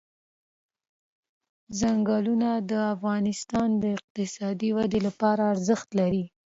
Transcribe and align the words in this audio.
ځنګلونه 1.79 2.49
د 2.69 2.71
افغانستان 2.93 3.69
د 3.83 3.83
اقتصادي 3.97 4.69
ودې 4.77 4.99
لپاره 5.07 5.41
ارزښت 5.53 5.89
لري. 5.99 6.23